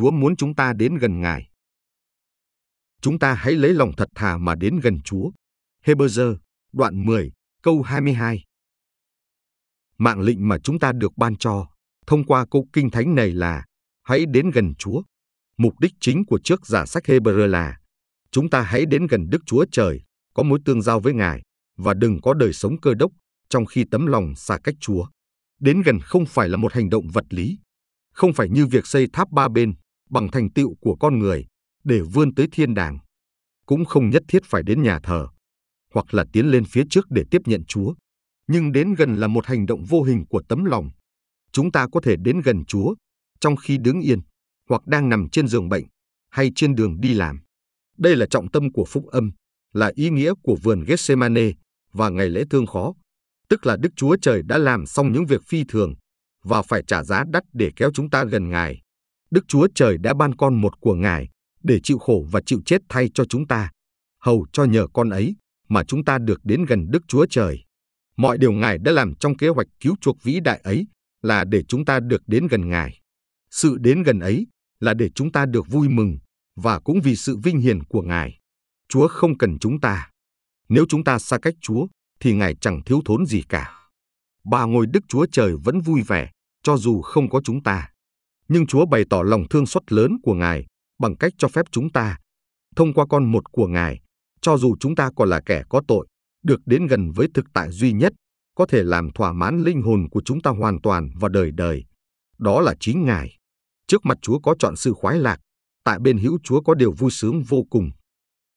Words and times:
Chúa 0.00 0.10
muốn 0.10 0.36
chúng 0.36 0.54
ta 0.54 0.72
đến 0.72 0.96
gần 0.96 1.20
Ngài. 1.20 1.50
Chúng 3.00 3.18
ta 3.18 3.34
hãy 3.34 3.52
lấy 3.52 3.74
lòng 3.74 3.92
thật 3.96 4.08
thà 4.14 4.38
mà 4.38 4.54
đến 4.54 4.80
gần 4.82 5.00
Chúa. 5.04 5.30
Hebrew, 5.84 6.36
đoạn 6.72 7.06
10, 7.06 7.32
câu 7.62 7.82
22. 7.82 8.44
Mạng 9.98 10.20
lệnh 10.20 10.48
mà 10.48 10.58
chúng 10.58 10.78
ta 10.78 10.92
được 10.92 11.16
ban 11.16 11.36
cho 11.36 11.66
thông 12.06 12.24
qua 12.24 12.46
câu 12.50 12.66
kinh 12.72 12.90
thánh 12.90 13.14
này 13.14 13.32
là 13.32 13.64
hãy 14.02 14.26
đến 14.26 14.50
gần 14.50 14.74
Chúa. 14.74 15.02
Mục 15.56 15.80
đích 15.80 15.92
chính 16.00 16.24
của 16.26 16.40
trước 16.44 16.66
giả 16.66 16.86
sách 16.86 17.04
Hebrew 17.04 17.46
là 17.46 17.80
chúng 18.30 18.50
ta 18.50 18.62
hãy 18.62 18.86
đến 18.86 19.06
gần 19.06 19.30
Đức 19.30 19.42
Chúa 19.46 19.64
Trời, 19.72 20.00
có 20.34 20.42
mối 20.42 20.58
tương 20.64 20.82
giao 20.82 21.00
với 21.00 21.14
Ngài 21.14 21.42
và 21.76 21.94
đừng 21.94 22.20
có 22.20 22.34
đời 22.34 22.52
sống 22.52 22.80
cơ 22.80 22.94
đốc 22.94 23.12
trong 23.48 23.66
khi 23.66 23.84
tấm 23.90 24.06
lòng 24.06 24.34
xa 24.36 24.58
cách 24.64 24.74
Chúa. 24.80 25.06
Đến 25.58 25.82
gần 25.82 25.98
không 26.00 26.26
phải 26.26 26.48
là 26.48 26.56
một 26.56 26.72
hành 26.72 26.90
động 26.90 27.08
vật 27.08 27.24
lý, 27.30 27.58
không 28.12 28.32
phải 28.32 28.48
như 28.48 28.66
việc 28.66 28.86
xây 28.86 29.06
tháp 29.12 29.30
ba 29.30 29.48
bên 29.48 29.74
bằng 30.10 30.30
thành 30.30 30.50
tựu 30.52 30.74
của 30.80 30.96
con 31.00 31.18
người 31.18 31.46
để 31.84 32.00
vươn 32.00 32.34
tới 32.34 32.46
thiên 32.52 32.74
đàng. 32.74 32.98
Cũng 33.66 33.84
không 33.84 34.10
nhất 34.10 34.22
thiết 34.28 34.42
phải 34.44 34.62
đến 34.62 34.82
nhà 34.82 35.00
thờ, 35.02 35.28
hoặc 35.94 36.14
là 36.14 36.24
tiến 36.32 36.46
lên 36.46 36.64
phía 36.64 36.82
trước 36.90 37.06
để 37.10 37.24
tiếp 37.30 37.42
nhận 37.44 37.64
Chúa. 37.64 37.94
Nhưng 38.46 38.72
đến 38.72 38.94
gần 38.94 39.16
là 39.16 39.26
một 39.26 39.46
hành 39.46 39.66
động 39.66 39.84
vô 39.84 40.02
hình 40.02 40.24
của 40.26 40.42
tấm 40.48 40.64
lòng. 40.64 40.90
Chúng 41.52 41.72
ta 41.72 41.86
có 41.92 42.00
thể 42.00 42.16
đến 42.16 42.40
gần 42.40 42.64
Chúa 42.64 42.94
trong 43.40 43.56
khi 43.56 43.78
đứng 43.78 44.00
yên, 44.00 44.20
hoặc 44.68 44.86
đang 44.86 45.08
nằm 45.08 45.28
trên 45.32 45.48
giường 45.48 45.68
bệnh, 45.68 45.84
hay 46.30 46.50
trên 46.54 46.74
đường 46.74 47.00
đi 47.00 47.14
làm. 47.14 47.40
Đây 47.98 48.16
là 48.16 48.26
trọng 48.26 48.50
tâm 48.50 48.72
của 48.72 48.84
phúc 48.84 49.06
âm, 49.06 49.30
là 49.72 49.92
ý 49.94 50.10
nghĩa 50.10 50.34
của 50.42 50.56
vườn 50.62 50.84
Gethsemane 50.86 51.50
và 51.92 52.08
ngày 52.08 52.28
lễ 52.28 52.44
thương 52.50 52.66
khó, 52.66 52.94
tức 53.48 53.66
là 53.66 53.76
Đức 53.76 53.88
Chúa 53.96 54.16
Trời 54.22 54.42
đã 54.42 54.58
làm 54.58 54.86
xong 54.86 55.12
những 55.12 55.26
việc 55.26 55.42
phi 55.46 55.64
thường 55.68 55.94
và 56.44 56.62
phải 56.62 56.82
trả 56.86 57.04
giá 57.04 57.24
đắt 57.32 57.42
để 57.52 57.70
kéo 57.76 57.90
chúng 57.94 58.10
ta 58.10 58.24
gần 58.24 58.50
Ngài. 58.50 58.80
Đức 59.30 59.44
Chúa 59.48 59.68
Trời 59.74 59.98
đã 59.98 60.14
ban 60.14 60.34
con 60.34 60.60
một 60.60 60.80
của 60.80 60.94
Ngài 60.94 61.28
để 61.62 61.80
chịu 61.82 61.98
khổ 61.98 62.26
và 62.30 62.40
chịu 62.46 62.60
chết 62.66 62.82
thay 62.88 63.10
cho 63.14 63.24
chúng 63.24 63.46
ta, 63.46 63.70
hầu 64.22 64.46
cho 64.52 64.64
nhờ 64.64 64.86
con 64.92 65.10
ấy 65.10 65.36
mà 65.68 65.84
chúng 65.84 66.04
ta 66.04 66.18
được 66.18 66.40
đến 66.44 66.64
gần 66.64 66.90
Đức 66.90 67.02
Chúa 67.08 67.26
Trời. 67.30 67.64
Mọi 68.16 68.38
điều 68.38 68.52
Ngài 68.52 68.78
đã 68.78 68.92
làm 68.92 69.14
trong 69.14 69.36
kế 69.36 69.48
hoạch 69.48 69.66
cứu 69.80 69.94
chuộc 70.00 70.22
vĩ 70.22 70.40
đại 70.40 70.60
ấy 70.64 70.86
là 71.22 71.44
để 71.44 71.62
chúng 71.68 71.84
ta 71.84 72.00
được 72.00 72.22
đến 72.26 72.46
gần 72.46 72.68
Ngài. 72.68 73.00
Sự 73.50 73.76
đến 73.80 74.02
gần 74.02 74.18
ấy 74.18 74.46
là 74.80 74.94
để 74.94 75.10
chúng 75.14 75.32
ta 75.32 75.46
được 75.46 75.66
vui 75.68 75.88
mừng 75.88 76.18
và 76.56 76.80
cũng 76.80 77.00
vì 77.00 77.16
sự 77.16 77.36
vinh 77.36 77.60
hiển 77.60 77.84
của 77.84 78.02
Ngài. 78.02 78.38
Chúa 78.88 79.08
không 79.08 79.38
cần 79.38 79.58
chúng 79.58 79.80
ta. 79.80 80.10
Nếu 80.68 80.84
chúng 80.88 81.04
ta 81.04 81.18
xa 81.18 81.38
cách 81.38 81.54
Chúa, 81.60 81.86
thì 82.20 82.34
Ngài 82.34 82.54
chẳng 82.54 82.82
thiếu 82.84 83.00
thốn 83.04 83.26
gì 83.26 83.42
cả. 83.48 83.72
Bà 84.44 84.64
ngồi 84.64 84.86
Đức 84.86 85.00
Chúa 85.08 85.26
Trời 85.32 85.52
vẫn 85.64 85.80
vui 85.80 86.02
vẻ, 86.02 86.30
cho 86.62 86.76
dù 86.76 87.02
không 87.02 87.28
có 87.28 87.40
chúng 87.44 87.62
ta. 87.62 87.88
Nhưng 88.52 88.66
Chúa 88.66 88.86
bày 88.86 89.04
tỏ 89.10 89.22
lòng 89.22 89.48
thương 89.50 89.66
xót 89.66 89.92
lớn 89.92 90.16
của 90.22 90.34
Ngài 90.34 90.66
bằng 90.98 91.16
cách 91.16 91.32
cho 91.38 91.48
phép 91.48 91.66
chúng 91.70 91.92
ta, 91.92 92.18
thông 92.76 92.94
qua 92.94 93.06
con 93.06 93.32
một 93.32 93.52
của 93.52 93.66
Ngài, 93.66 94.00
cho 94.40 94.56
dù 94.56 94.76
chúng 94.80 94.94
ta 94.94 95.10
còn 95.16 95.28
là 95.28 95.40
kẻ 95.46 95.62
có 95.68 95.82
tội, 95.88 96.06
được 96.42 96.60
đến 96.66 96.86
gần 96.86 97.10
với 97.10 97.28
thực 97.34 97.44
tại 97.52 97.70
duy 97.70 97.92
nhất, 97.92 98.12
có 98.54 98.66
thể 98.66 98.82
làm 98.82 99.10
thỏa 99.10 99.32
mãn 99.32 99.62
linh 99.62 99.82
hồn 99.82 100.08
của 100.10 100.22
chúng 100.24 100.40
ta 100.42 100.50
hoàn 100.50 100.80
toàn 100.80 101.10
và 101.20 101.28
đời 101.28 101.50
đời. 101.50 101.84
Đó 102.38 102.60
là 102.60 102.74
chính 102.80 103.04
Ngài. 103.04 103.36
Trước 103.86 104.06
mặt 104.06 104.18
Chúa 104.22 104.38
có 104.38 104.54
chọn 104.58 104.76
sự 104.76 104.92
khoái 104.92 105.18
lạc, 105.18 105.40
tại 105.84 105.98
bên 105.98 106.18
hữu 106.18 106.38
Chúa 106.44 106.60
có 106.60 106.74
điều 106.74 106.92
vui 106.92 107.10
sướng 107.10 107.42
vô 107.42 107.64
cùng. 107.70 107.90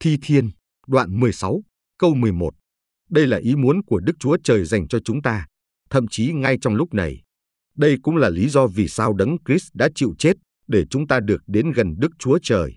Thi 0.00 0.18
Thiên, 0.22 0.50
đoạn 0.86 1.20
16, 1.20 1.62
câu 1.98 2.14
11. 2.14 2.54
Đây 3.10 3.26
là 3.26 3.36
ý 3.36 3.56
muốn 3.56 3.82
của 3.86 4.00
Đức 4.00 4.12
Chúa 4.18 4.36
Trời 4.44 4.64
dành 4.64 4.88
cho 4.88 4.98
chúng 5.04 5.22
ta, 5.22 5.46
thậm 5.90 6.06
chí 6.10 6.32
ngay 6.32 6.58
trong 6.60 6.74
lúc 6.74 6.94
này. 6.94 7.22
Đây 7.80 7.96
cũng 8.02 8.16
là 8.16 8.28
lý 8.28 8.48
do 8.48 8.66
vì 8.66 8.88
sao 8.88 9.12
Đấng 9.12 9.36
Christ 9.46 9.68
đã 9.74 9.88
chịu 9.94 10.14
chết, 10.18 10.32
để 10.68 10.84
chúng 10.90 11.06
ta 11.06 11.20
được 11.20 11.42
đến 11.46 11.72
gần 11.72 11.94
Đức 11.98 12.12
Chúa 12.18 12.38
Trời. 12.42 12.74